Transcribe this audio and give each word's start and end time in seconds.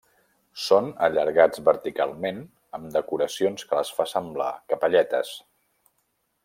Són 0.67 0.87
allargats 1.07 1.61
verticalment 1.67 2.41
amb 2.79 2.89
decoracions 2.97 3.69
que 3.73 3.81
les 3.81 3.95
fa 3.99 4.09
semblar 4.17 4.51
capelletes. 4.75 5.39